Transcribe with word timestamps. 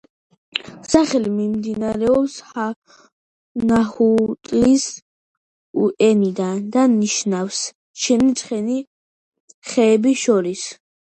სახელი 0.91 1.33
მომდინარეობს 1.33 2.37
ნაჰუატლის 3.73 4.87
ენიდან 6.09 6.67
და 6.77 6.89
ნიშნავს 6.97 7.63
„შენი 8.07 8.37
ცხენი 8.43 8.83
ხეებს 9.73 10.21
შორის“. 10.29 10.71